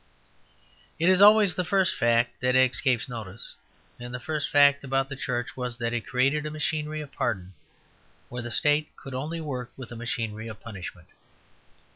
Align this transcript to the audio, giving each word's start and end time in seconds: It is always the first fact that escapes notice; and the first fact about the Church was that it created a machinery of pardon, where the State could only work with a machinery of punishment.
It 0.97 1.09
is 1.09 1.21
always 1.21 1.53
the 1.53 1.63
first 1.63 1.93
fact 1.93 2.41
that 2.41 2.55
escapes 2.55 3.07
notice; 3.07 3.55
and 3.99 4.11
the 4.11 4.19
first 4.19 4.49
fact 4.49 4.83
about 4.83 5.09
the 5.09 5.15
Church 5.15 5.55
was 5.55 5.77
that 5.77 5.93
it 5.93 6.07
created 6.07 6.43
a 6.47 6.49
machinery 6.49 7.01
of 7.01 7.11
pardon, 7.11 7.53
where 8.27 8.41
the 8.41 8.49
State 8.49 8.95
could 8.95 9.13
only 9.13 9.41
work 9.41 9.71
with 9.77 9.91
a 9.91 9.95
machinery 9.95 10.47
of 10.47 10.59
punishment. 10.59 11.09